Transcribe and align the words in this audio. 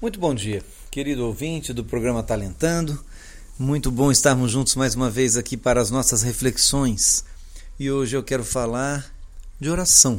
Muito 0.00 0.18
bom 0.18 0.34
dia, 0.34 0.64
querido 0.90 1.26
ouvinte 1.26 1.74
do 1.74 1.84
programa 1.84 2.22
Talentando. 2.22 2.98
Muito 3.58 3.90
bom 3.90 4.10
estarmos 4.10 4.50
juntos 4.50 4.74
mais 4.74 4.94
uma 4.94 5.10
vez 5.10 5.36
aqui 5.36 5.58
para 5.58 5.78
as 5.78 5.90
nossas 5.90 6.22
reflexões. 6.22 7.22
E 7.78 7.90
hoje 7.90 8.16
eu 8.16 8.22
quero 8.22 8.42
falar 8.42 9.12
de 9.60 9.68
oração. 9.68 10.18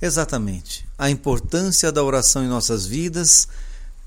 Exatamente, 0.00 0.86
a 0.96 1.10
importância 1.10 1.92
da 1.92 2.02
oração 2.02 2.42
em 2.42 2.48
nossas 2.48 2.86
vidas, 2.86 3.48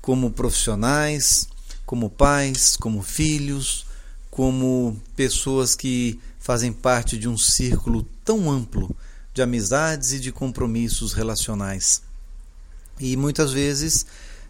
como 0.02 0.32
profissionais, 0.32 1.46
como 1.86 2.10
pais, 2.10 2.76
como 2.76 3.00
filhos, 3.00 3.86
como 4.28 5.00
pessoas 5.14 5.76
que 5.76 6.18
fazem 6.40 6.72
parte 6.72 7.16
de 7.16 7.28
um 7.28 7.38
círculo 7.38 8.04
tão 8.24 8.50
amplo 8.50 8.90
de 9.32 9.40
amizades 9.40 10.14
e 10.14 10.18
de 10.18 10.32
compromissos 10.32 11.12
relacionais. 11.12 12.02
E 12.98 13.16
muitas 13.16 13.52
vezes 13.52 14.04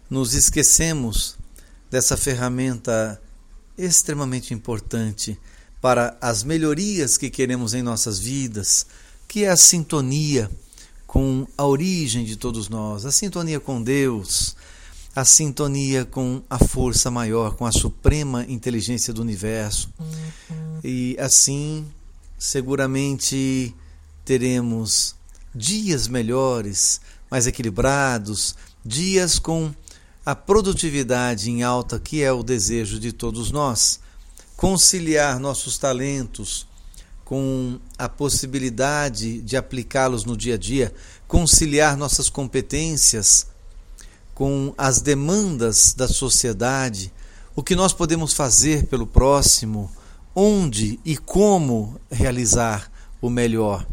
nos 0.09 0.33
esquecemos 0.33 1.37
dessa 1.89 2.15
ferramenta 2.17 3.21
extremamente 3.77 4.53
importante 4.53 5.39
para 5.81 6.17
as 6.19 6.43
melhorias 6.43 7.17
que 7.17 7.29
queremos 7.29 7.73
em 7.73 7.81
nossas 7.81 8.19
vidas, 8.19 8.85
que 9.27 9.43
é 9.43 9.49
a 9.49 9.57
sintonia 9.57 10.49
com 11.05 11.47
a 11.57 11.65
origem 11.65 12.25
de 12.25 12.35
todos 12.35 12.67
nós, 12.67 13.05
a 13.05 13.11
sintonia 13.11 13.59
com 13.59 13.81
Deus, 13.81 14.55
a 15.15 15.23
sintonia 15.23 16.05
com 16.05 16.41
a 16.49 16.59
força 16.59 17.09
maior, 17.09 17.55
com 17.55 17.65
a 17.65 17.71
suprema 17.71 18.45
inteligência 18.47 19.13
do 19.13 19.21
universo. 19.21 19.89
E 20.83 21.15
assim, 21.19 21.87
seguramente 22.37 23.73
teremos 24.25 25.15
dias 25.55 26.07
melhores, 26.07 27.01
mais 27.31 27.47
equilibrados, 27.47 28.55
dias 28.85 29.39
com 29.39 29.73
a 30.27 30.35
produtividade 30.35 31.49
em 31.49 31.63
alta, 31.63 31.97
que 31.97 32.21
é 32.21 32.29
o 32.33 32.43
desejo 32.43 32.99
de 32.99 33.13
todos 33.13 33.49
nós, 33.49 34.01
conciliar 34.57 35.39
nossos 35.39 35.77
talentos 35.77 36.67
com 37.23 37.79
a 37.97 38.09
possibilidade 38.09 39.41
de 39.41 39.55
aplicá-los 39.55 40.25
no 40.25 40.35
dia 40.35 40.55
a 40.55 40.57
dia, 40.57 40.93
conciliar 41.29 41.95
nossas 41.95 42.29
competências 42.29 43.47
com 44.35 44.73
as 44.77 44.99
demandas 44.99 45.93
da 45.93 46.09
sociedade, 46.09 47.13
o 47.55 47.63
que 47.63 47.73
nós 47.73 47.93
podemos 47.93 48.33
fazer 48.33 48.85
pelo 48.87 49.07
próximo, 49.07 49.89
onde 50.35 50.99
e 51.05 51.15
como 51.15 52.01
realizar 52.11 52.91
o 53.21 53.29
melhor. 53.29 53.87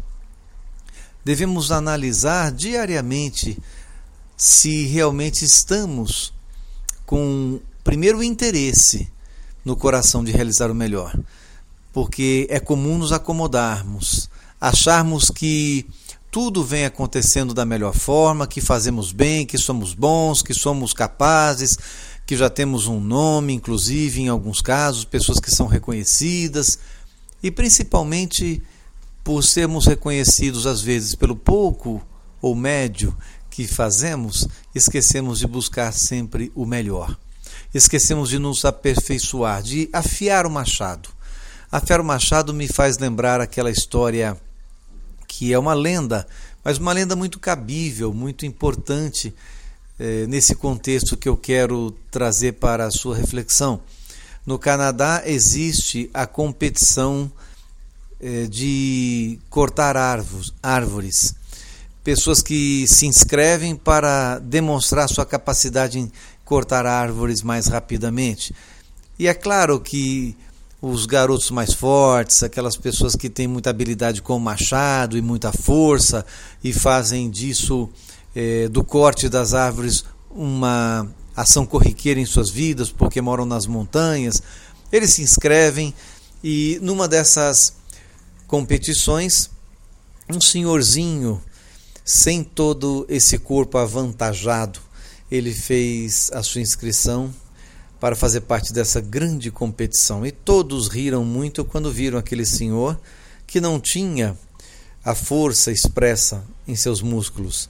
Devemos 1.23 1.71
analisar 1.71 2.51
diariamente 2.51 3.57
se 4.37 4.85
realmente 4.85 5.45
estamos 5.45 6.33
com 7.05 7.59
primeiro 7.83 8.23
interesse 8.23 9.09
no 9.63 9.75
coração 9.75 10.23
de 10.23 10.31
realizar 10.31 10.69
o 10.69 10.75
melhor, 10.75 11.17
porque 11.93 12.47
é 12.49 12.59
comum 12.59 12.97
nos 12.97 13.11
acomodarmos, 13.11 14.29
acharmos 14.59 15.29
que 15.29 15.85
tudo 16.29 16.63
vem 16.63 16.83
acontecendo 16.83 17.53
da 17.53 17.65
melhor 17.65 17.93
forma, 17.93 18.45
que 18.45 18.59
fazemos 18.59 19.13
bem, 19.13 19.45
que 19.45 19.57
somos 19.57 19.93
bons, 19.93 20.41
que 20.41 20.53
somos 20.53 20.91
capazes, 20.91 21.77
que 22.25 22.35
já 22.35 22.49
temos 22.49 22.87
um 22.87 22.99
nome, 22.99 23.53
inclusive 23.53 24.21
em 24.21 24.27
alguns 24.27 24.61
casos, 24.61 25.05
pessoas 25.05 25.39
que 25.39 25.49
são 25.49 25.67
reconhecidas, 25.67 26.77
e 27.41 27.49
principalmente 27.49 28.61
por 29.23 29.43
sermos 29.43 29.85
reconhecidos 29.85 30.67
às 30.67 30.81
vezes 30.81 31.15
pelo 31.15 31.35
pouco 31.35 32.05
ou 32.41 32.53
médio 32.53 33.15
que 33.55 33.65
fazemos, 33.65 34.49
esquecemos 34.75 35.39
de 35.39 35.47
buscar 35.47 35.93
sempre 35.93 36.51
o 36.53 36.65
melhor. 36.65 37.17
Esquecemos 37.73 38.27
de 38.27 38.37
nos 38.37 38.65
aperfeiçoar, 38.65 39.63
de 39.63 39.89
afiar 39.93 40.45
o 40.45 40.51
machado. 40.51 41.07
Afiar 41.71 42.01
o 42.01 42.03
machado 42.03 42.53
me 42.53 42.67
faz 42.67 42.97
lembrar 42.97 43.39
aquela 43.39 43.71
história 43.71 44.35
que 45.25 45.53
é 45.53 45.57
uma 45.57 45.73
lenda, 45.73 46.27
mas 46.65 46.77
uma 46.79 46.91
lenda 46.91 47.15
muito 47.15 47.39
cabível, 47.39 48.13
muito 48.13 48.45
importante 48.45 49.33
eh, 49.97 50.25
nesse 50.27 50.53
contexto 50.53 51.15
que 51.15 51.29
eu 51.29 51.37
quero 51.37 51.95
trazer 52.11 52.55
para 52.55 52.85
a 52.85 52.91
sua 52.91 53.15
reflexão. 53.15 53.79
No 54.45 54.59
Canadá 54.59 55.23
existe 55.25 56.09
a 56.13 56.27
competição 56.27 57.31
eh, 58.19 58.47
de 58.47 59.39
cortar 59.49 59.95
árvores 59.95 61.35
pessoas 62.05 62.39
que 62.39 62.85
se 62.87 63.07
inscrevem 63.07 63.75
para 63.75 64.37
demonstrar 64.37 65.09
sua 65.09 65.25
capacidade 65.25 65.97
em 65.97 66.11
cortar 66.45 66.85
árvores 66.85 67.41
mais 67.41 67.65
rapidamente. 67.65 68.53
E 69.17 69.27
é 69.27 69.33
claro 69.33 69.79
que 69.79 70.37
os 70.79 71.07
garotos 71.07 71.49
mais 71.49 71.73
fortes, 71.73 72.43
aquelas 72.43 72.77
pessoas 72.77 73.15
que 73.15 73.27
têm 73.27 73.47
muita 73.47 73.71
habilidade 73.71 74.21
com 74.21 74.37
o 74.37 74.39
machado 74.39 75.17
e 75.17 75.21
muita 75.21 75.51
força 75.51 76.23
e 76.63 76.71
fazem 76.71 77.27
disso, 77.27 77.89
é, 78.35 78.69
do 78.69 78.83
corte 78.83 79.27
das 79.27 79.55
árvores, 79.55 80.05
uma 80.29 81.07
ação 81.35 81.65
corriqueira 81.65 82.19
em 82.19 82.25
suas 82.25 82.51
vidas, 82.51 82.91
porque 82.91 83.19
moram 83.19 83.47
nas 83.47 83.65
montanhas, 83.65 84.43
eles 84.91 85.09
se 85.11 85.23
inscrevem 85.23 85.91
e 86.43 86.77
numa 86.83 87.07
dessas 87.07 87.73
competições, 88.45 89.49
um 90.29 90.39
senhorzinho 90.39 91.41
sem 92.05 92.43
todo 92.43 93.03
esse 93.09 93.39
corpo 93.39 93.79
avantajado, 93.79 94.79
ele 95.31 95.51
fez 95.51 96.29
a 96.31 96.43
sua 96.43 96.61
inscrição 96.61 97.33
para 97.99 98.15
fazer 98.15 98.41
parte 98.41 98.71
dessa 98.71 99.01
grande 99.01 99.49
competição. 99.49 100.23
E 100.23 100.31
todos 100.31 100.87
riram 100.87 101.25
muito 101.25 101.65
quando 101.65 101.91
viram 101.91 102.19
aquele 102.19 102.45
senhor 102.45 102.99
que 103.47 103.59
não 103.59 103.79
tinha 103.79 104.37
a 105.03 105.15
força 105.15 105.71
expressa 105.71 106.43
em 106.67 106.75
seus 106.75 107.01
músculos. 107.01 107.67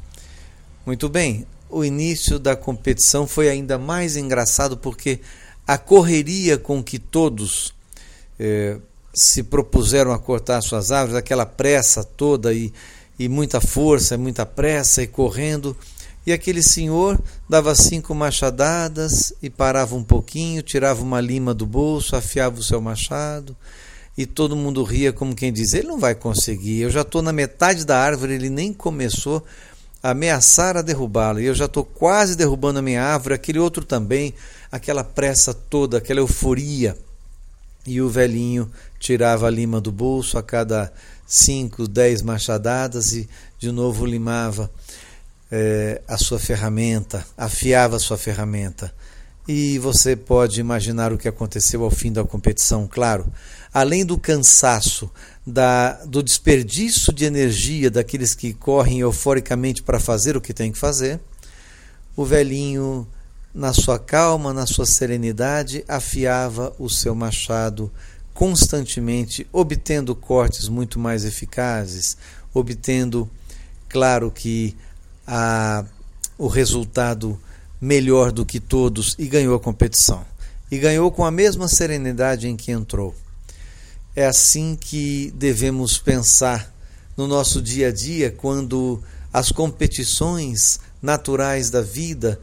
Muito 0.85 1.07
bem, 1.07 1.47
o 1.69 1.85
início 1.85 2.37
da 2.37 2.55
competição 2.55 3.25
foi 3.25 3.49
ainda 3.49 3.77
mais 3.77 4.17
engraçado 4.17 4.75
porque 4.75 5.21
a 5.65 5.77
correria 5.77 6.57
com 6.57 6.83
que 6.83 6.99
todos 6.99 7.73
eh, 8.37 8.77
se 9.13 9.43
propuseram 9.43 10.11
a 10.11 10.19
cortar 10.19 10.61
suas 10.61 10.91
árvores, 10.91 11.15
aquela 11.15 11.45
pressa 11.45 12.03
toda 12.03 12.53
e 12.53 12.73
e 13.17 13.29
muita 13.29 13.61
força, 13.61 14.17
muita 14.17 14.45
pressa 14.45 15.01
e 15.01 15.07
correndo. 15.07 15.75
E 16.25 16.33
aquele 16.33 16.63
senhor 16.63 17.19
dava 17.47 17.75
cinco 17.75 18.15
machadadas 18.15 19.33
e 19.41 19.49
parava 19.49 19.95
um 19.95 20.03
pouquinho, 20.03 20.63
tirava 20.63 21.03
uma 21.03 21.21
lima 21.21 21.53
do 21.53 21.65
bolso, 21.65 22.15
afiava 22.15 22.59
o 22.59 22.63
seu 22.63 22.81
machado 22.81 23.55
e 24.17 24.25
todo 24.25 24.55
mundo 24.55 24.83
ria 24.83 25.11
como 25.11 25.35
quem 25.35 25.51
diz: 25.51 25.73
ele 25.73 25.87
não 25.87 25.99
vai 25.99 26.15
conseguir. 26.15 26.81
Eu 26.81 26.89
já 26.89 27.01
estou 27.01 27.21
na 27.21 27.33
metade 27.33 27.85
da 27.85 27.97
árvore, 27.97 28.33
ele 28.33 28.49
nem 28.49 28.73
começou 28.73 29.43
a 30.01 30.11
ameaçar 30.11 30.77
a 30.77 30.81
derrubá-lo 30.81 31.39
e 31.39 31.45
eu 31.45 31.55
já 31.55 31.65
estou 31.65 31.83
quase 31.83 32.35
derrubando 32.35 32.79
a 32.79 32.81
minha 32.81 33.03
árvore. 33.03 33.35
Aquele 33.35 33.59
outro 33.59 33.83
também, 33.83 34.33
aquela 34.71 35.03
pressa 35.03 35.53
toda, 35.53 35.97
aquela 35.97 36.19
euforia. 36.19 36.97
E 37.85 38.01
o 38.01 38.09
velhinho 38.09 38.71
tirava 38.99 39.47
a 39.47 39.49
lima 39.49 39.79
do 39.79 39.91
bolso 39.91 40.37
a 40.37 40.43
cada 40.43 40.91
cinco, 41.25 41.87
dez 41.87 42.21
machadadas 42.21 43.13
e 43.13 43.27
de 43.57 43.71
novo 43.71 44.05
limava 44.05 44.71
é, 45.51 46.01
a 46.07 46.17
sua 46.17 46.39
ferramenta, 46.39 47.25
afiava 47.37 47.95
a 47.95 47.99
sua 47.99 48.17
ferramenta. 48.17 48.93
E 49.47 49.77
você 49.77 50.15
pode 50.15 50.59
imaginar 50.59 51.13
o 51.13 51.17
que 51.17 51.27
aconteceu 51.27 51.83
ao 51.83 51.91
fim 51.91 52.11
da 52.11 52.23
competição, 52.23 52.87
claro. 52.87 53.27
Além 53.71 54.03
do 54.03 54.17
cansaço, 54.17 55.11
da, 55.45 56.03
do 56.05 56.23
desperdício 56.23 57.13
de 57.13 57.25
energia 57.25 57.91
daqueles 57.91 58.33
que 58.33 58.53
correm 58.53 59.01
euforicamente 59.01 59.83
para 59.83 59.99
fazer 59.99 60.35
o 60.35 60.41
que 60.41 60.53
tem 60.53 60.71
que 60.71 60.79
fazer, 60.79 61.19
o 62.15 62.25
velhinho, 62.25 63.07
na 63.53 63.71
sua 63.71 63.99
calma, 63.99 64.51
na 64.51 64.65
sua 64.65 64.85
serenidade, 64.85 65.85
afiava 65.87 66.73
o 66.79 66.89
seu 66.89 67.13
machado 67.13 67.91
constantemente 68.35 69.47
obtendo 69.53 70.13
cortes 70.13 70.67
muito 70.67 70.99
mais 70.99 71.23
eficazes, 71.23 72.17
obtendo, 72.53 73.29
claro 73.87 74.29
que 74.29 74.75
a, 75.25 75.85
o 76.37 76.47
resultado 76.47 77.39
melhor 77.79 78.33
do 78.33 78.45
que 78.45 78.59
todos 78.59 79.15
e 79.17 79.25
ganhou 79.27 79.55
a 79.55 79.59
competição. 79.59 80.25
E 80.69 80.77
ganhou 80.77 81.09
com 81.11 81.23
a 81.23 81.31
mesma 81.31 81.69
serenidade 81.69 82.49
em 82.49 82.57
que 82.57 82.73
entrou. 82.73 83.15
É 84.13 84.25
assim 84.25 84.77
que 84.79 85.31
devemos 85.33 85.97
pensar 85.97 86.73
no 87.15 87.27
nosso 87.27 87.61
dia 87.61 87.87
a 87.87 87.91
dia 87.91 88.31
quando 88.31 89.01
as 89.31 89.49
competições 89.49 90.81
naturais 91.01 91.69
da 91.69 91.81
vida, 91.81 92.37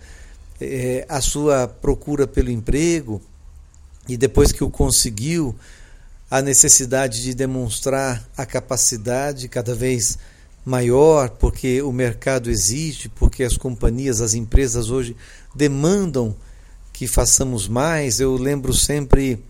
é, 0.58 1.04
a 1.06 1.20
sua 1.20 1.68
procura 1.68 2.26
pelo 2.26 2.50
emprego, 2.50 3.20
e 4.08 4.16
depois 4.16 4.52
que 4.52 4.64
o 4.64 4.70
conseguiu, 4.70 5.54
a 6.32 6.40
necessidade 6.40 7.20
de 7.20 7.34
demonstrar 7.34 8.26
a 8.34 8.46
capacidade 8.46 9.50
cada 9.50 9.74
vez 9.74 10.18
maior, 10.64 11.28
porque 11.28 11.82
o 11.82 11.92
mercado 11.92 12.50
exige, 12.50 13.10
porque 13.10 13.44
as 13.44 13.58
companhias, 13.58 14.22
as 14.22 14.32
empresas 14.32 14.88
hoje 14.88 15.14
demandam 15.54 16.34
que 16.90 17.06
façamos 17.06 17.68
mais. 17.68 18.18
Eu 18.18 18.34
lembro 18.38 18.72
sempre 18.72 19.44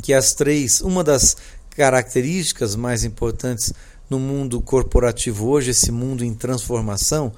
que 0.00 0.14
as 0.14 0.32
três, 0.32 0.80
uma 0.80 1.02
das 1.02 1.36
características 1.70 2.76
mais 2.76 3.02
importantes 3.02 3.72
no 4.08 4.20
mundo 4.20 4.60
corporativo 4.60 5.48
hoje, 5.48 5.72
esse 5.72 5.90
mundo 5.90 6.24
em 6.24 6.32
transformação, 6.32 7.32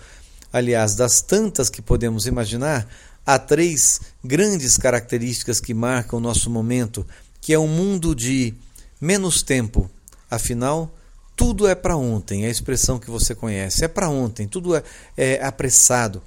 aliás, 0.52 0.94
das 0.94 1.22
tantas 1.22 1.70
que 1.70 1.80
podemos 1.80 2.26
imaginar, 2.26 2.86
há 3.24 3.38
três 3.38 4.02
grandes 4.22 4.76
características 4.76 5.58
que 5.58 5.72
marcam 5.72 6.18
o 6.18 6.22
nosso 6.22 6.50
momento, 6.50 7.06
que 7.48 7.54
é 7.54 7.58
um 7.58 7.66
mundo 7.66 8.14
de 8.14 8.52
menos 9.00 9.40
tempo. 9.40 9.90
Afinal, 10.30 10.94
tudo 11.34 11.66
é 11.66 11.74
para 11.74 11.96
ontem, 11.96 12.44
é 12.44 12.48
a 12.48 12.50
expressão 12.50 12.98
que 12.98 13.10
você 13.10 13.34
conhece, 13.34 13.82
é 13.82 13.88
para 13.88 14.10
ontem, 14.10 14.46
tudo 14.46 14.76
é, 14.76 14.82
é 15.16 15.42
apressado. 15.42 16.22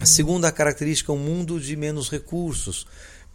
A 0.00 0.04
segunda 0.04 0.50
característica 0.50 1.12
é 1.12 1.14
um 1.14 1.18
mundo 1.18 1.60
de 1.60 1.76
menos 1.76 2.10
recursos, 2.10 2.84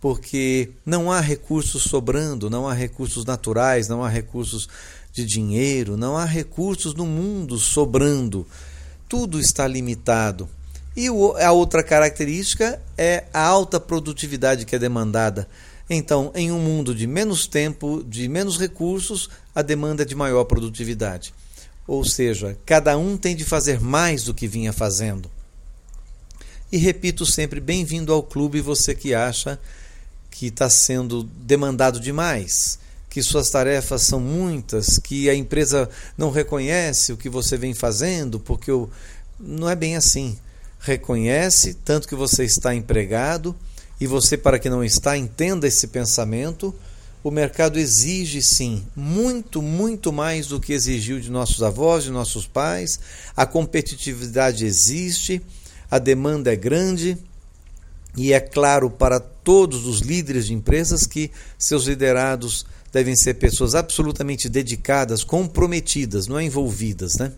porque 0.02 0.72
não 0.86 1.10
há 1.10 1.22
recursos 1.22 1.84
sobrando, 1.84 2.50
não 2.50 2.68
há 2.68 2.74
recursos 2.74 3.24
naturais, 3.24 3.88
não 3.88 4.04
há 4.04 4.10
recursos 4.10 4.68
de 5.14 5.26
dinheiro, 5.26 5.96
não 5.96 6.18
há 6.18 6.26
recursos 6.26 6.94
no 6.94 7.06
mundo 7.06 7.58
sobrando. 7.58 8.46
Tudo 9.08 9.40
está 9.40 9.66
limitado. 9.66 10.50
E 10.98 11.08
a 11.08 11.52
outra 11.54 11.82
característica 11.82 12.78
é 12.98 13.24
a 13.34 13.42
alta 13.42 13.80
produtividade 13.80 14.66
que 14.66 14.76
é 14.76 14.80
demandada. 14.80 15.48
Então, 15.90 16.32
em 16.36 16.52
um 16.52 16.60
mundo 16.60 16.94
de 16.94 17.08
menos 17.08 17.48
tempo, 17.48 18.04
de 18.08 18.28
menos 18.28 18.60
recursos, 18.60 19.30
a 19.56 19.62
demanda 19.64 20.04
é 20.04 20.06
de 20.06 20.14
maior 20.14 20.44
produtividade. 20.44 21.34
Ou 21.88 22.06
seja, 22.06 22.56
cada 22.64 22.96
um 22.96 23.18
tem 23.18 23.36
de 23.36 23.44
fazer 23.44 23.80
mais 23.80 24.24
do 24.24 24.34
que 24.34 24.48
vinha 24.48 24.72
fazendo. 24.72 25.32
E 26.72 26.78
repito 26.78 27.26
sempre: 27.26 27.60
bem-vindo 27.60 28.14
ao 28.14 28.22
clube, 28.22 28.62
você 28.62 28.94
que 28.94 29.16
acha 29.16 29.60
que 30.30 30.46
está 30.48 30.70
sendo 30.70 31.24
demandado 31.24 32.00
demais, 32.00 32.78
que 33.10 33.24
suas 33.24 33.50
tarefas 33.50 34.04
são 34.04 34.20
muitas, 34.20 35.00
que 35.00 35.28
a 35.28 35.34
empresa 35.34 35.90
não 36.16 36.30
reconhece 36.30 37.12
o 37.12 37.18
que 37.18 37.28
você 37.28 37.58
vem 37.58 37.74
fazendo, 37.74 38.40
porque 38.40 38.72
o... 38.72 38.88
não 39.40 39.68
é 39.68 39.76
bem 39.76 39.96
assim. 39.96 40.38
Reconhece, 40.80 41.74
tanto 41.74 42.08
que 42.08 42.16
você 42.16 42.46
está 42.46 42.74
empregado, 42.76 43.56
e 44.00 44.08
você, 44.08 44.38
para 44.38 44.58
que 44.58 44.70
não 44.70 44.84
está, 44.84 45.18
entenda 45.18 45.68
esse 45.68 45.88
pensamento. 45.88 46.74
O 47.22 47.30
mercado 47.30 47.78
exige 47.78 48.42
sim 48.42 48.86
muito, 48.96 49.62
muito 49.62 50.14
mais 50.14 50.48
do 50.48 50.60
que 50.60 50.72
exigiu 50.72 51.20
de 51.20 51.30
nossos 51.30 51.62
avós, 51.62 52.06
de 52.06 52.12
nossos 52.12 52.48
pais. 52.48 53.00
A 53.36 53.46
competitividade 53.46 54.66
existe, 54.66 55.42
a 55.92 56.00
demanda 56.00 56.54
é 56.54 56.56
grande 56.56 57.18
e 58.16 58.32
é 58.32 58.40
claro 58.40 58.90
para 58.90 59.20
todos 59.20 59.86
os 59.86 60.00
líderes 60.00 60.48
de 60.48 60.54
empresas 60.54 61.06
que 61.06 61.30
seus 61.58 61.86
liderados 61.86 62.66
devem 62.92 63.16
ser 63.16 63.36
pessoas 63.36 63.76
absolutamente 63.76 64.48
dedicadas, 64.48 65.24
comprometidas, 65.24 66.26
não 66.26 66.40
é 66.40 66.44
envolvidas, 66.44 67.18
né? 67.18 67.34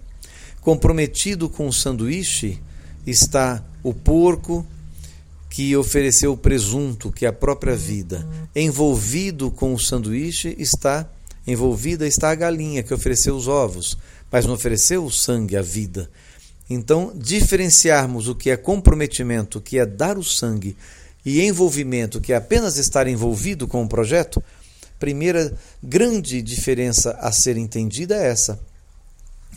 Comprometido 0.62 1.50
com 1.50 1.68
o 1.68 1.74
sanduíche 1.74 2.62
está 3.06 3.64
o 3.82 3.94
porco 3.96 4.66
que 5.52 5.76
ofereceu 5.76 6.32
o 6.32 6.38
presunto, 6.38 7.12
que 7.12 7.26
é 7.26 7.30
a 7.30 7.34
própria 7.34 7.76
vida. 7.76 8.26
Envolvido 8.56 9.52
com 9.52 9.74
o 9.74 9.80
sanduíche 9.80 10.56
está 10.58 11.08
envolvida 11.46 12.08
está 12.08 12.30
a 12.30 12.36
galinha 12.36 12.82
que 12.82 12.94
ofereceu 12.94 13.36
os 13.36 13.50
ovos, 13.50 13.98
mas 14.32 14.46
não 14.46 14.54
ofereceu 14.54 15.04
o 15.04 15.12
sangue, 15.12 15.58
a 15.58 15.62
vida. 15.62 16.10
Então, 16.70 17.12
diferenciarmos 17.14 18.30
o 18.30 18.36
que 18.36 18.50
é 18.50 18.56
comprometimento, 18.56 19.60
que 19.60 19.78
é 19.78 19.86
dar 19.86 20.18
o 20.18 20.24
sangue, 20.24 20.78
e 21.26 21.42
envolvimento, 21.42 22.22
que 22.22 22.32
é 22.32 22.38
apenas 22.38 22.78
estar 22.78 23.06
envolvido 23.06 23.68
com 23.68 23.84
o 23.84 23.90
projeto, 23.90 24.42
primeira 24.98 25.54
grande 25.84 26.42
diferença 26.42 27.12
a 27.20 27.30
ser 27.30 27.58
entendida 27.58 28.16
é 28.16 28.30
essa. 28.30 28.58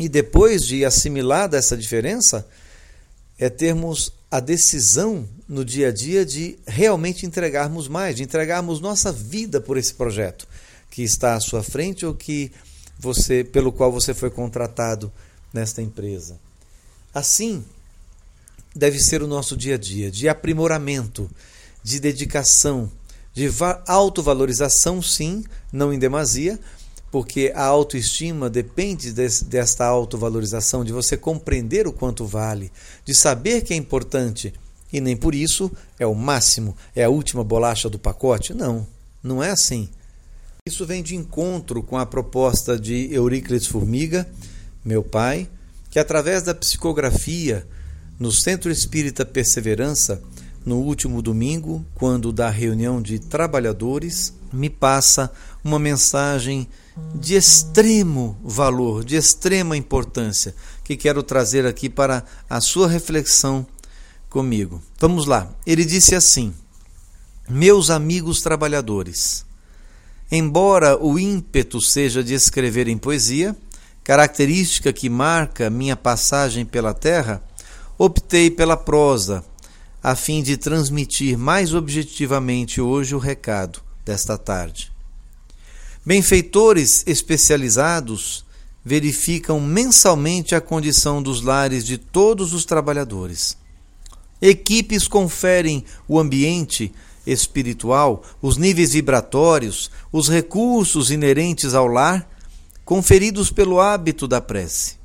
E 0.00 0.08
depois 0.08 0.66
de 0.66 0.84
assimilada 0.84 1.56
essa 1.56 1.76
diferença, 1.76 2.44
é 3.38 3.48
termos 3.48 4.12
a 4.28 4.40
decisão 4.40 5.28
no 5.48 5.64
dia 5.64 5.88
a 5.88 5.92
dia 5.92 6.24
de 6.24 6.58
realmente 6.66 7.26
entregarmos 7.26 7.88
mais, 7.88 8.16
de 8.16 8.22
entregarmos 8.22 8.80
nossa 8.80 9.12
vida 9.12 9.60
por 9.60 9.76
esse 9.76 9.94
projeto 9.94 10.46
que 10.90 11.02
está 11.02 11.34
à 11.34 11.40
sua 11.40 11.62
frente 11.62 12.06
ou 12.06 12.14
que 12.14 12.50
você 12.98 13.44
pelo 13.44 13.72
qual 13.72 13.90
você 13.92 14.14
foi 14.14 14.30
contratado 14.30 15.12
nesta 15.52 15.82
empresa. 15.82 16.38
Assim, 17.12 17.64
deve 18.74 18.98
ser 18.98 19.22
o 19.22 19.26
nosso 19.26 19.56
dia 19.56 19.74
a 19.74 19.78
dia, 19.78 20.10
de 20.10 20.28
aprimoramento, 20.28 21.30
de 21.82 22.00
dedicação, 22.00 22.90
de 23.32 23.48
autovalorização, 23.86 25.02
sim, 25.02 25.44
não 25.72 25.92
em 25.92 25.98
demasia, 25.98 26.58
porque 27.10 27.52
a 27.54 27.64
autoestima 27.64 28.50
depende 28.50 29.12
desse, 29.12 29.44
desta 29.44 29.84
autovalorização, 29.84 30.84
de 30.84 30.92
você 30.92 31.16
compreender 31.16 31.86
o 31.86 31.92
quanto 31.92 32.24
vale, 32.24 32.72
de 33.04 33.14
saber 33.14 33.62
que 33.62 33.72
é 33.72 33.76
importante 33.76 34.52
e 34.92 35.00
nem 35.00 35.16
por 35.16 35.34
isso 35.34 35.70
é 35.98 36.06
o 36.06 36.14
máximo, 36.14 36.76
é 36.94 37.04
a 37.04 37.10
última 37.10 37.42
bolacha 37.42 37.88
do 37.88 37.98
pacote. 37.98 38.54
Não, 38.54 38.86
não 39.22 39.42
é 39.42 39.50
assim. 39.50 39.88
Isso 40.66 40.86
vem 40.86 41.02
de 41.02 41.14
encontro 41.14 41.82
com 41.82 41.98
a 41.98 42.06
proposta 42.06 42.78
de 42.78 43.12
Euríclides 43.12 43.66
Formiga, 43.66 44.26
meu 44.84 45.02
pai, 45.02 45.48
que 45.90 45.98
através 45.98 46.42
da 46.42 46.54
psicografia 46.54 47.66
no 48.18 48.32
Centro 48.32 48.70
Espírita 48.70 49.26
Perseverança, 49.26 50.22
no 50.64 50.78
último 50.78 51.20
domingo, 51.20 51.84
quando 51.94 52.32
da 52.32 52.48
reunião 52.48 53.02
de 53.02 53.18
trabalhadores, 53.18 54.32
me 54.52 54.70
passa 54.70 55.30
uma 55.62 55.78
mensagem 55.78 56.66
de 57.14 57.34
extremo 57.34 58.38
valor, 58.42 59.04
de 59.04 59.16
extrema 59.16 59.76
importância, 59.76 60.54
que 60.82 60.96
quero 60.96 61.22
trazer 61.22 61.66
aqui 61.66 61.88
para 61.88 62.24
a 62.48 62.60
sua 62.60 62.88
reflexão 62.88 63.66
comigo. 64.34 64.82
Vamos 64.98 65.26
lá. 65.26 65.48
Ele 65.64 65.84
disse 65.84 66.16
assim: 66.16 66.52
Meus 67.48 67.88
amigos 67.88 68.42
trabalhadores, 68.42 69.46
embora 70.30 70.98
o 71.00 71.16
ímpeto 71.16 71.80
seja 71.80 72.22
de 72.24 72.34
escrever 72.34 72.88
em 72.88 72.98
poesia, 72.98 73.56
característica 74.02 74.92
que 74.92 75.08
marca 75.08 75.70
minha 75.70 75.96
passagem 75.96 76.66
pela 76.66 76.92
terra, 76.92 77.40
optei 77.96 78.50
pela 78.50 78.76
prosa, 78.76 79.44
a 80.02 80.16
fim 80.16 80.42
de 80.42 80.56
transmitir 80.56 81.38
mais 81.38 81.72
objetivamente 81.72 82.80
hoje 82.80 83.14
o 83.14 83.18
recado 83.18 83.80
desta 84.04 84.36
tarde. 84.36 84.90
Benfeitores 86.04 87.04
especializados 87.06 88.44
verificam 88.84 89.60
mensalmente 89.60 90.56
a 90.56 90.60
condição 90.60 91.22
dos 91.22 91.40
lares 91.40 91.86
de 91.86 91.98
todos 91.98 92.52
os 92.52 92.64
trabalhadores. 92.64 93.56
Equipes 94.46 95.08
conferem 95.08 95.82
o 96.06 96.20
ambiente 96.20 96.92
espiritual, 97.26 98.22
os 98.42 98.58
níveis 98.58 98.92
vibratórios, 98.92 99.90
os 100.12 100.28
recursos 100.28 101.10
inerentes 101.10 101.72
ao 101.72 101.86
lar 101.86 102.28
conferidos 102.84 103.50
pelo 103.50 103.80
hábito 103.80 104.28
da 104.28 104.42
prece. 104.42 104.96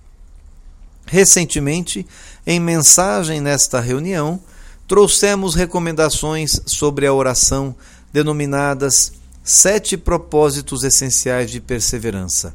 Recentemente, 1.06 2.06
em 2.46 2.60
mensagem 2.60 3.40
nesta 3.40 3.80
reunião, 3.80 4.42
trouxemos 4.86 5.56
recomendações 5.56 6.60
sobre 6.66 7.08
a 7.08 7.14
oração 7.14 7.74
denominadas 8.12 9.14
Sete 9.42 9.96
Propósitos 9.96 10.84
Essenciais 10.84 11.50
de 11.50 11.62
Perseverança. 11.62 12.54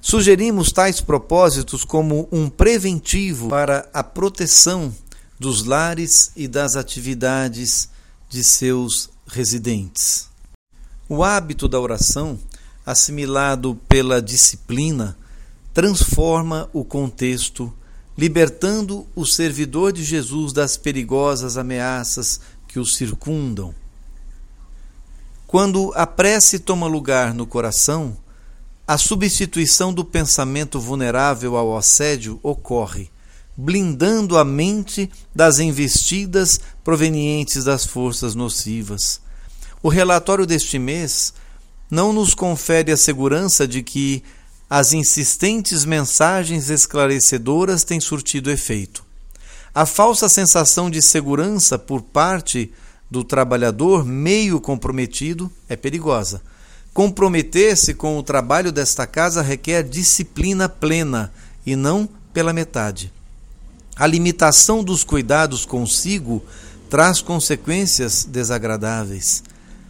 Sugerimos 0.00 0.72
tais 0.72 1.00
propósitos 1.00 1.84
como 1.84 2.28
um 2.32 2.48
preventivo 2.48 3.48
para 3.48 3.88
a 3.94 4.02
proteção 4.02 4.92
dos 5.38 5.64
lares 5.64 6.32
e 6.36 6.48
das 6.48 6.76
atividades 6.76 7.88
de 8.28 8.42
seus 8.42 9.10
residentes. 9.26 10.28
O 11.08 11.22
hábito 11.22 11.68
da 11.68 11.78
oração 11.78 12.38
assimilado 12.86 13.74
pela 13.88 14.22
disciplina, 14.22 15.18
transforma 15.74 16.70
o 16.72 16.84
contexto, 16.84 17.74
libertando 18.16 19.06
o 19.14 19.26
servidor 19.26 19.92
de 19.92 20.04
Jesus 20.04 20.52
das 20.52 20.76
perigosas 20.76 21.58
ameaças 21.58 22.40
que 22.68 22.78
o 22.78 22.86
circundam. 22.86 23.74
Quando 25.48 25.92
a 25.96 26.06
prece 26.06 26.60
toma 26.60 26.86
lugar 26.86 27.34
no 27.34 27.46
coração, 27.46 28.16
a 28.86 28.96
substituição 28.96 29.92
do 29.92 30.04
pensamento 30.04 30.78
vulnerável 30.78 31.56
ao 31.56 31.76
assédio 31.76 32.38
ocorre, 32.40 33.10
blindando 33.56 34.36
a 34.36 34.44
mente 34.44 35.10
das 35.34 35.58
investidas 35.58 36.60
provenientes 36.84 37.64
das 37.64 37.86
forças 37.86 38.34
nocivas. 38.34 39.20
O 39.82 39.88
relatório 39.88 40.44
deste 40.44 40.78
mês 40.78 41.32
não 41.90 42.12
nos 42.12 42.34
confere 42.34 42.92
a 42.92 42.96
segurança 42.96 43.66
de 43.66 43.82
que 43.82 44.22
as 44.68 44.92
insistentes 44.92 45.84
mensagens 45.84 46.68
esclarecedoras 46.70 47.84
têm 47.84 48.00
surtido 48.00 48.50
efeito. 48.50 49.04
A 49.72 49.86
falsa 49.86 50.28
sensação 50.28 50.90
de 50.90 51.00
segurança 51.00 51.78
por 51.78 52.02
parte 52.02 52.72
do 53.10 53.22
trabalhador 53.22 54.04
meio 54.04 54.60
comprometido 54.60 55.50
é 55.68 55.76
perigosa. 55.76 56.42
Comprometer-se 56.92 57.94
com 57.94 58.18
o 58.18 58.22
trabalho 58.22 58.72
desta 58.72 59.06
casa 59.06 59.42
requer 59.42 59.82
disciplina 59.82 60.68
plena 60.68 61.32
e 61.64 61.76
não 61.76 62.08
pela 62.32 62.52
metade. 62.52 63.12
A 63.98 64.06
limitação 64.06 64.84
dos 64.84 65.02
cuidados 65.02 65.64
consigo 65.64 66.44
traz 66.90 67.22
consequências 67.22 68.24
desagradáveis. 68.24 69.42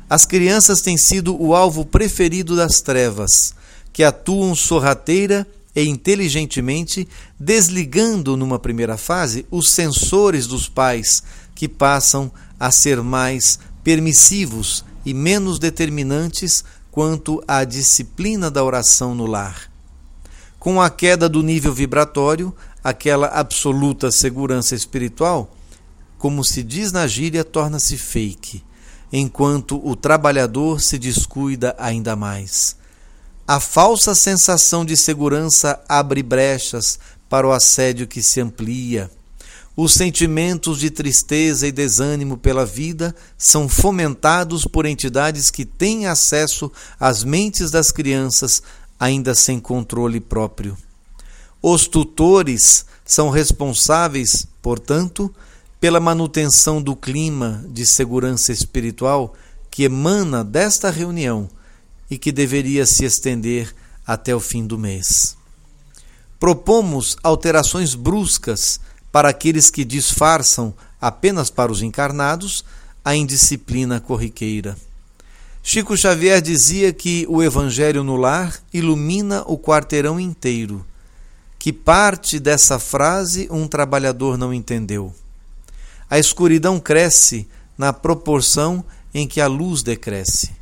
As 0.08 0.24
crianças 0.24 0.80
têm 0.80 0.96
sido 0.96 1.36
o 1.42 1.56
alvo 1.56 1.84
preferido 1.84 2.54
das 2.54 2.80
trevas 2.80 3.52
que 3.92 4.04
atuam 4.04 4.54
sorrateira 4.54 5.44
e 5.74 5.82
inteligentemente, 5.88 7.08
desligando 7.38 8.36
numa 8.36 8.60
primeira 8.60 8.96
fase 8.96 9.44
os 9.50 9.70
sensores 9.70 10.46
dos 10.46 10.68
pais, 10.68 11.24
que 11.54 11.68
passam 11.68 12.30
a 12.60 12.70
ser 12.70 13.02
mais 13.02 13.58
permissivos 13.82 14.84
e 15.04 15.12
menos 15.12 15.58
determinantes 15.58 16.64
quanto 16.92 17.42
à 17.48 17.64
disciplina 17.64 18.50
da 18.50 18.62
oração 18.62 19.14
no 19.14 19.26
lar. 19.26 19.70
Com 20.58 20.80
a 20.80 20.88
queda 20.88 21.28
do 21.28 21.42
nível 21.42 21.72
vibratório, 21.72 22.54
aquela 22.86 23.26
absoluta 23.26 24.12
segurança 24.12 24.72
espiritual, 24.72 25.52
como 26.16 26.44
se 26.44 26.62
diz 26.62 26.92
na 26.92 27.04
gíria, 27.04 27.42
torna-se 27.42 27.98
fake, 27.98 28.62
enquanto 29.12 29.84
o 29.84 29.96
trabalhador 29.96 30.80
se 30.80 30.96
descuida 30.96 31.74
ainda 31.80 32.14
mais. 32.14 32.76
A 33.44 33.58
falsa 33.58 34.14
sensação 34.14 34.84
de 34.84 34.96
segurança 34.96 35.82
abre 35.88 36.22
brechas 36.22 37.00
para 37.28 37.48
o 37.48 37.50
assédio 37.50 38.06
que 38.06 38.22
se 38.22 38.40
amplia. 38.40 39.10
Os 39.76 39.92
sentimentos 39.92 40.78
de 40.78 40.88
tristeza 40.88 41.66
e 41.66 41.72
desânimo 41.72 42.38
pela 42.38 42.64
vida 42.64 43.12
são 43.36 43.68
fomentados 43.68 44.64
por 44.64 44.86
entidades 44.86 45.50
que 45.50 45.64
têm 45.64 46.06
acesso 46.06 46.70
às 47.00 47.24
mentes 47.24 47.72
das 47.72 47.90
crianças, 47.90 48.62
ainda 48.96 49.34
sem 49.34 49.58
controle 49.58 50.20
próprio. 50.20 50.78
Os 51.62 51.86
tutores 51.86 52.86
são 53.04 53.30
responsáveis, 53.30 54.46
portanto, 54.60 55.34
pela 55.80 56.00
manutenção 56.00 56.80
do 56.82 56.96
clima 56.96 57.64
de 57.68 57.84
segurança 57.86 58.52
espiritual 58.52 59.34
que 59.70 59.84
emana 59.84 60.42
desta 60.42 60.90
reunião 60.90 61.48
e 62.10 62.16
que 62.16 62.32
deveria 62.32 62.86
se 62.86 63.04
estender 63.04 63.74
até 64.06 64.34
o 64.34 64.40
fim 64.40 64.66
do 64.66 64.78
mês. 64.78 65.36
Propomos 66.38 67.16
alterações 67.22 67.94
bruscas 67.94 68.80
para 69.10 69.28
aqueles 69.28 69.70
que 69.70 69.84
disfarçam 69.84 70.74
apenas 71.00 71.50
para 71.50 71.72
os 71.72 71.82
encarnados 71.82 72.64
a 73.04 73.14
indisciplina 73.14 74.00
corriqueira. 74.00 74.76
Chico 75.62 75.96
Xavier 75.96 76.40
dizia 76.40 76.92
que 76.92 77.26
o 77.28 77.42
Evangelho 77.42 78.04
no 78.04 78.16
lar 78.16 78.60
ilumina 78.72 79.42
o 79.46 79.58
quarteirão 79.58 80.20
inteiro. 80.20 80.84
Que 81.58 81.72
parte 81.72 82.38
dessa 82.38 82.78
frase 82.78 83.48
um 83.50 83.66
trabalhador 83.66 84.38
não 84.38 84.52
entendeu? 84.52 85.14
A 86.08 86.18
escuridão 86.18 86.78
cresce 86.78 87.48
na 87.76 87.92
proporção 87.92 88.84
em 89.12 89.26
que 89.26 89.40
a 89.40 89.46
luz 89.46 89.82
decresce 89.82 90.56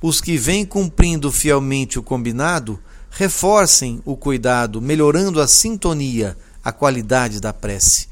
os 0.00 0.20
que 0.20 0.36
vêm 0.36 0.64
cumprindo 0.64 1.32
fielmente 1.32 1.98
o 1.98 2.02
combinado 2.02 2.78
reforcem 3.10 4.00
o 4.04 4.16
cuidado, 4.16 4.80
melhorando 4.80 5.40
a 5.40 5.48
sintonia, 5.48 6.36
a 6.62 6.70
qualidade 6.70 7.40
da 7.40 7.52
prece. 7.52 8.06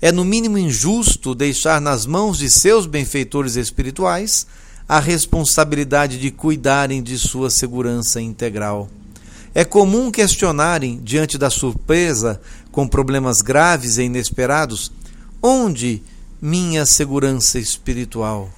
É 0.00 0.10
no 0.10 0.24
mínimo 0.24 0.58
injusto 0.58 1.34
deixar 1.34 1.80
nas 1.80 2.06
mãos 2.06 2.38
de 2.38 2.50
seus 2.50 2.86
benfeitores 2.86 3.54
espirituais 3.54 4.46
a 4.88 4.98
responsabilidade 4.98 6.18
de 6.18 6.32
cuidarem 6.32 7.00
de 7.00 7.16
sua 7.16 7.50
segurança 7.50 8.20
integral. 8.20 8.90
É 9.54 9.64
comum 9.64 10.10
questionarem, 10.10 11.00
diante 11.02 11.36
da 11.36 11.50
surpresa 11.50 12.40
com 12.70 12.88
problemas 12.88 13.40
graves 13.42 13.98
e 13.98 14.04
inesperados, 14.04 14.90
onde 15.42 16.02
minha 16.40 16.86
segurança 16.86 17.58
espiritual? 17.58 18.50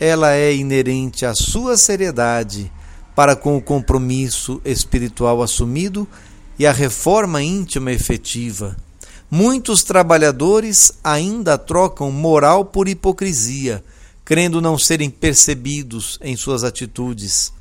ela 0.00 0.34
é 0.34 0.54
inerente 0.54 1.26
à 1.26 1.34
sua 1.34 1.76
seriedade 1.76 2.72
para 3.14 3.36
com 3.36 3.58
o 3.58 3.60
compromisso 3.60 4.58
espiritual 4.64 5.42
assumido 5.42 6.08
e 6.58 6.66
a 6.66 6.72
reforma 6.72 7.42
íntima 7.42 7.92
efetiva. 7.92 8.74
Muitos 9.30 9.82
trabalhadores 9.82 10.92
ainda 11.04 11.58
trocam 11.58 12.10
moral 12.10 12.64
por 12.64 12.88
hipocrisia, 12.88 13.84
crendo 14.24 14.60
não 14.60 14.78
serem 14.78 15.10
percebidos 15.10 16.18
em 16.22 16.34
suas 16.34 16.64
atitudes. 16.64 17.52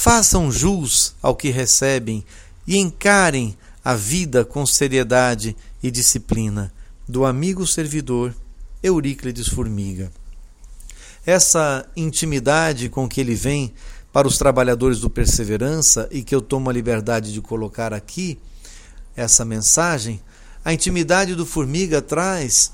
Façam 0.00 0.48
jus 0.48 1.16
ao 1.20 1.34
que 1.34 1.50
recebem 1.50 2.24
e 2.64 2.76
encarem 2.76 3.58
a 3.84 3.96
vida 3.96 4.44
com 4.44 4.64
seriedade 4.64 5.56
e 5.82 5.90
disciplina. 5.90 6.72
Do 7.08 7.24
amigo 7.24 7.66
servidor 7.66 8.32
Euríclides 8.80 9.48
Formiga 9.48 10.12
essa 11.26 11.84
intimidade 11.96 12.88
com 12.88 13.08
que 13.08 13.20
ele 13.20 13.34
vem 13.34 13.74
para 14.12 14.28
os 14.28 14.38
trabalhadores 14.38 15.00
do 15.00 15.10
Perseverança 15.10 16.08
e 16.12 16.22
que 16.22 16.32
eu 16.32 16.40
tomo 16.40 16.70
a 16.70 16.72
liberdade 16.72 17.32
de 17.32 17.40
colocar 17.40 17.92
aqui 17.92 18.38
essa 19.16 19.44
mensagem, 19.44 20.22
a 20.64 20.72
intimidade 20.72 21.34
do 21.34 21.44
Formiga 21.44 22.00
traz 22.00 22.72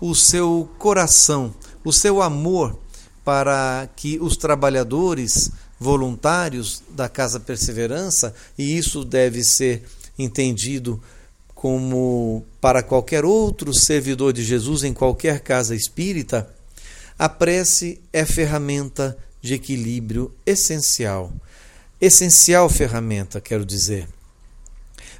o 0.00 0.14
seu 0.14 0.70
coração, 0.78 1.54
o 1.84 1.92
seu 1.92 2.22
amor 2.22 2.78
para 3.22 3.88
que 3.94 4.18
os 4.20 4.38
trabalhadores 4.38 5.52
voluntários 5.82 6.82
da 6.90 7.08
Casa 7.08 7.38
Perseverança, 7.38 8.34
e 8.56 8.78
isso 8.78 9.04
deve 9.04 9.44
ser 9.44 9.82
entendido 10.18 11.02
como 11.54 12.44
para 12.60 12.82
qualquer 12.82 13.24
outro 13.24 13.74
servidor 13.74 14.32
de 14.32 14.42
Jesus 14.42 14.82
em 14.82 14.92
qualquer 14.92 15.40
casa 15.40 15.74
espírita, 15.74 16.52
a 17.18 17.28
prece 17.28 18.00
é 18.12 18.24
ferramenta 18.24 19.16
de 19.40 19.54
equilíbrio 19.54 20.32
essencial. 20.46 21.32
Essencial 22.00 22.68
ferramenta, 22.68 23.40
quero 23.40 23.64
dizer. 23.64 24.08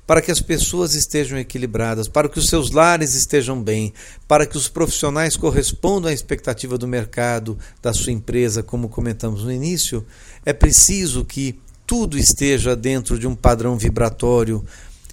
Para 0.06 0.21
que 0.21 0.30
as 0.30 0.40
pessoas 0.40 0.94
estejam 0.94 1.38
equilibradas, 1.38 2.09
para 2.09 2.28
que 2.28 2.38
os 2.38 2.47
seus 2.47 2.71
lares 2.71 3.14
estejam 3.14 3.62
bem, 3.62 3.92
para 4.26 4.47
que 4.47 4.56
os 4.56 4.68
profissionais 4.68 5.37
correspondam 5.37 6.11
à 6.11 6.12
expectativa 6.12 6.76
do 6.76 6.88
mercado, 6.88 7.56
da 7.80 7.92
sua 7.92 8.12
empresa, 8.12 8.62
como 8.62 8.88
comentamos 8.88 9.44
no 9.44 9.52
início, 9.52 10.04
é 10.44 10.52
preciso 10.52 11.25
que 11.25 11.59
tudo 11.87 12.18
esteja 12.18 12.75
dentro 12.75 13.18
de 13.18 13.26
um 13.26 13.35
padrão 13.35 13.76
vibratório 13.76 14.64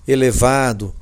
elevado, 0.07 0.93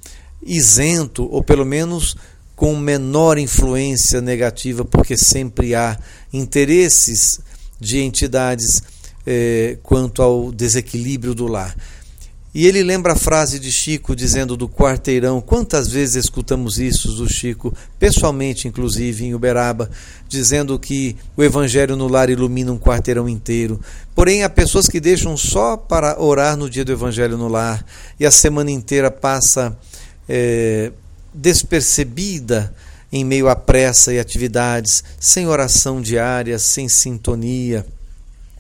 isento, 0.44 1.28
ou 1.32 1.44
pelo 1.44 1.66
menos 1.66 2.16
com 2.56 2.76
menor 2.76 3.38
influência 3.38 4.20
negativa, 4.20 4.84
porque 4.84 5.16
sempre 5.16 5.76
há 5.76 5.98
interesses 6.34 7.40
de 7.80 8.00
entidades 8.00 8.82
eh, 9.26 9.78
quanto 9.84 10.22
ao 10.22 10.52
desequilíbrio 10.52 11.36
do 11.36 11.46
lar. 11.46 11.76
E 12.58 12.66
ele 12.66 12.82
lembra 12.82 13.14
a 13.14 13.16
frase 13.16 13.60
de 13.60 13.72
Chico 13.72 14.16
dizendo 14.16 14.58
do 14.58 14.68
quarteirão. 14.68 15.40
Quantas 15.40 15.90
vezes 15.90 16.26
escutamos 16.26 16.80
isso 16.80 17.10
do 17.10 17.32
Chico, 17.32 17.72
pessoalmente, 18.00 18.68
inclusive, 18.68 19.26
em 19.26 19.36
Uberaba, 19.36 19.92
dizendo 20.28 20.80
que 20.80 21.16
o 21.36 21.44
evangelho 21.44 21.96
no 21.96 22.08
lar 22.08 22.32
ilumina 22.32 22.72
um 22.72 22.80
quarteirão 22.80 23.30
inteiro. 23.30 23.80
Porém, 24.16 24.44
há 24.44 24.50
pessoas 24.50 24.88
que 24.88 25.00
deixam 25.00 25.38
só 25.38 25.78
para 25.78 26.20
orar 26.20 26.58
no 26.58 26.68
dia 26.68 26.84
do 26.84 26.92
evangelho 26.92 27.38
no 27.38 27.48
lar 27.48 27.86
e 28.20 28.26
a 28.26 28.32
semana 28.32 28.72
inteira 28.72 29.12
passa. 29.12 29.78
Eh, 30.28 30.92
despercebida 31.32 32.74
em 33.12 33.24
meio 33.24 33.50
à 33.50 33.56
pressa 33.56 34.12
e 34.12 34.18
atividades, 34.18 35.04
sem 35.20 35.46
oração 35.46 36.02
diária, 36.02 36.58
sem 36.58 36.90
sintonia. 36.90 37.86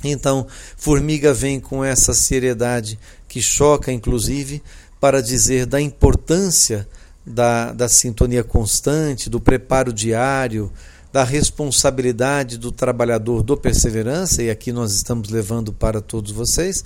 Então, 0.04 0.46
Formiga 0.76 1.34
vem 1.34 1.60
com 1.60 1.84
essa 1.84 2.14
seriedade 2.14 3.00
que 3.28 3.42
choca, 3.42 3.92
inclusive, 3.92 4.62
para 5.00 5.22
dizer 5.22 5.66
da 5.66 5.82
importância 5.82 6.88
da, 7.26 7.74
da 7.74 7.90
sintonia 7.90 8.44
constante, 8.44 9.30
do 9.30 9.40
preparo 9.40 9.92
diário, 9.92 10.72
da 11.12 11.24
responsabilidade 11.24 12.58
do 12.58 12.72
trabalhador 12.72 13.44
do 13.44 13.58
perseverança, 13.58 14.44
e 14.44 14.50
aqui 14.50 14.72
nós 14.72 14.94
estamos 14.94 15.30
levando 15.30 15.74
para 15.74 16.00
todos 16.00 16.32
vocês, 16.32 16.84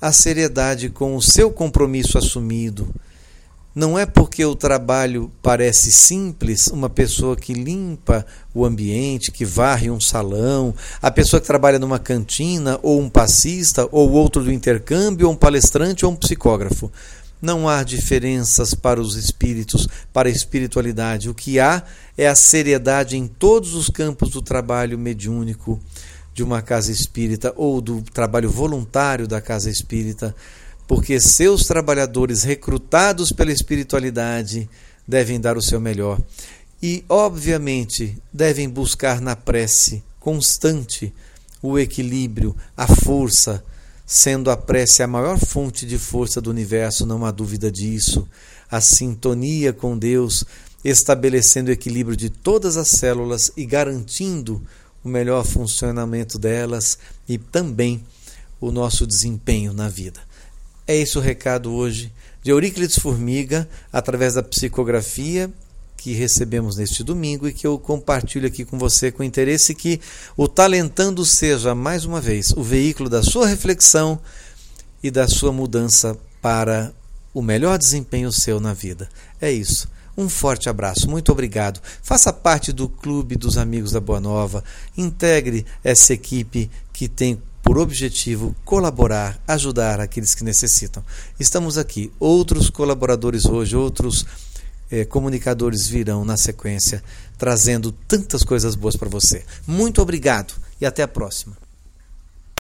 a 0.00 0.12
seriedade 0.12 0.90
com 0.90 1.16
o 1.16 1.22
seu 1.22 1.50
compromisso 1.50 2.18
assumido, 2.18 2.94
Não 3.78 3.96
é 3.96 4.04
porque 4.04 4.44
o 4.44 4.56
trabalho 4.56 5.30
parece 5.40 5.92
simples, 5.92 6.66
uma 6.66 6.90
pessoa 6.90 7.36
que 7.36 7.54
limpa 7.54 8.26
o 8.52 8.64
ambiente, 8.64 9.30
que 9.30 9.44
varre 9.44 9.88
um 9.88 10.00
salão, 10.00 10.74
a 11.00 11.12
pessoa 11.12 11.40
que 11.40 11.46
trabalha 11.46 11.78
numa 11.78 12.00
cantina, 12.00 12.76
ou 12.82 13.00
um 13.00 13.08
passista, 13.08 13.88
ou 13.92 14.10
outro 14.10 14.42
do 14.42 14.50
intercâmbio, 14.50 15.28
ou 15.28 15.32
um 15.32 15.36
palestrante, 15.36 16.04
ou 16.04 16.10
um 16.10 16.16
psicógrafo. 16.16 16.90
Não 17.40 17.68
há 17.68 17.84
diferenças 17.84 18.74
para 18.74 19.00
os 19.00 19.14
espíritos, 19.14 19.86
para 20.12 20.28
a 20.28 20.32
espiritualidade. 20.32 21.30
O 21.30 21.34
que 21.34 21.60
há 21.60 21.84
é 22.16 22.26
a 22.26 22.34
seriedade 22.34 23.16
em 23.16 23.28
todos 23.28 23.76
os 23.76 23.88
campos 23.88 24.30
do 24.30 24.42
trabalho 24.42 24.98
mediúnico 24.98 25.80
de 26.34 26.42
uma 26.42 26.60
casa 26.62 26.90
espírita 26.90 27.54
ou 27.56 27.80
do 27.80 28.02
trabalho 28.02 28.50
voluntário 28.50 29.28
da 29.28 29.40
casa 29.40 29.70
espírita, 29.70 30.34
porque 30.88 31.20
seus 31.20 31.66
trabalhadores 31.66 32.42
recrutados 32.42 33.30
pela 33.30 33.52
espiritualidade 33.52 34.68
devem 35.06 35.38
dar 35.38 35.56
o 35.56 35.62
seu 35.62 35.80
melhor 35.80 36.18
e, 36.82 37.04
obviamente, 37.08 38.16
devem 38.32 38.68
buscar 38.68 39.20
na 39.20 39.36
prece 39.36 40.02
constante 40.18 41.12
o 41.62 41.78
equilíbrio, 41.78 42.56
a 42.76 42.86
força 42.86 43.62
sendo 44.06 44.50
a 44.50 44.56
prece 44.56 45.02
a 45.02 45.06
maior 45.06 45.38
fonte 45.38 45.84
de 45.84 45.98
força 45.98 46.40
do 46.40 46.48
universo, 46.48 47.04
não 47.04 47.26
há 47.26 47.30
dúvida 47.30 47.70
disso. 47.70 48.26
A 48.70 48.80
sintonia 48.80 49.70
com 49.70 49.98
Deus, 49.98 50.44
estabelecendo 50.82 51.68
o 51.68 51.72
equilíbrio 51.72 52.16
de 52.16 52.30
todas 52.30 52.78
as 52.78 52.88
células 52.88 53.52
e 53.54 53.66
garantindo 53.66 54.62
o 55.04 55.08
melhor 55.10 55.44
funcionamento 55.44 56.38
delas 56.38 56.98
e 57.28 57.36
também 57.36 58.02
o 58.58 58.72
nosso 58.72 59.06
desempenho 59.06 59.74
na 59.74 59.90
vida. 59.90 60.27
É 60.88 60.96
esse 60.96 61.18
o 61.18 61.20
recado 61.20 61.70
hoje 61.74 62.10
de 62.42 62.50
Euríclides 62.50 62.98
Formiga, 62.98 63.68
através 63.92 64.34
da 64.34 64.42
psicografia 64.42 65.52
que 65.98 66.14
recebemos 66.14 66.78
neste 66.78 67.04
domingo 67.04 67.46
e 67.46 67.52
que 67.52 67.66
eu 67.66 67.78
compartilho 67.78 68.46
aqui 68.46 68.64
com 68.64 68.78
você 68.78 69.12
com 69.12 69.22
interesse 69.22 69.74
que 69.74 70.00
o 70.34 70.48
Talentando 70.48 71.26
seja, 71.26 71.74
mais 71.74 72.06
uma 72.06 72.22
vez, 72.22 72.52
o 72.56 72.62
veículo 72.62 73.10
da 73.10 73.22
sua 73.22 73.46
reflexão 73.46 74.18
e 75.02 75.10
da 75.10 75.28
sua 75.28 75.52
mudança 75.52 76.16
para 76.40 76.94
o 77.34 77.42
melhor 77.42 77.76
desempenho 77.76 78.32
seu 78.32 78.58
na 78.58 78.72
vida. 78.72 79.10
É 79.38 79.52
isso. 79.52 79.90
Um 80.16 80.26
forte 80.26 80.70
abraço, 80.70 81.10
muito 81.10 81.30
obrigado. 81.30 81.82
Faça 82.02 82.32
parte 82.32 82.72
do 82.72 82.88
Clube 82.88 83.36
dos 83.36 83.58
Amigos 83.58 83.92
da 83.92 84.00
Boa 84.00 84.20
Nova. 84.20 84.64
Integre 84.96 85.66
essa 85.84 86.14
equipe 86.14 86.70
que 86.94 87.08
tem 87.08 87.42
por 87.68 87.76
objetivo 87.76 88.56
colaborar, 88.64 89.38
ajudar 89.46 90.00
aqueles 90.00 90.34
que 90.34 90.42
necessitam. 90.42 91.04
Estamos 91.38 91.76
aqui, 91.76 92.10
outros 92.18 92.70
colaboradores 92.70 93.44
hoje, 93.44 93.76
outros 93.76 94.24
eh, 94.90 95.04
comunicadores 95.04 95.86
virão 95.86 96.24
na 96.24 96.38
sequência 96.38 97.04
trazendo 97.36 97.92
tantas 97.92 98.42
coisas 98.42 98.74
boas 98.74 98.96
para 98.96 99.10
você. 99.10 99.44
Muito 99.66 100.00
obrigado 100.00 100.54
e 100.80 100.86
até 100.86 101.02
a 101.02 101.08
próxima. 101.08 101.67